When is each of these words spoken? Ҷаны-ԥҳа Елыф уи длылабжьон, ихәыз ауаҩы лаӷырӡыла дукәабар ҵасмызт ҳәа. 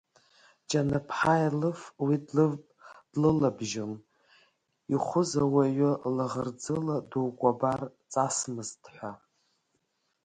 Ҷаны-ԥҳа 0.69 1.33
Елыф 1.47 1.81
уи 2.03 2.15
длылабжьон, 3.11 3.93
ихәыз 4.93 5.31
ауаҩы 5.43 5.91
лаӷырӡыла 6.15 6.95
дукәабар 7.09 7.81
ҵасмызт 8.11 8.81
ҳәа. 8.93 9.11